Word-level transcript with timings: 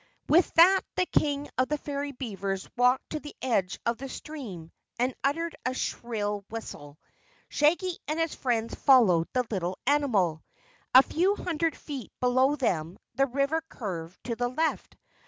With 0.27 0.51
that 0.55 0.81
the 0.95 1.05
King 1.05 1.47
of 1.59 1.67
the 1.67 1.77
Fairy 1.77 2.11
Beavers 2.11 2.67
walked 2.75 3.11
to 3.11 3.19
the 3.19 3.35
edge 3.39 3.79
of 3.85 3.99
the 3.99 4.09
stream 4.09 4.71
and 4.97 5.13
uttered 5.23 5.55
a 5.63 5.75
shrill 5.75 6.43
whistle. 6.49 6.97
Shaggy 7.49 7.99
and 8.07 8.19
his 8.19 8.33
friends 8.33 8.73
followed 8.73 9.27
the 9.31 9.45
little 9.51 9.77
animal. 9.85 10.43
A 10.95 11.03
few 11.03 11.35
hundred 11.35 11.77
feet 11.77 12.11
below 12.19 12.55
them 12.55 12.97
the 13.13 13.27
river 13.27 13.61
curved 13.69 14.23
to 14.23 14.35
the 14.35 14.49
left. 14.49 14.97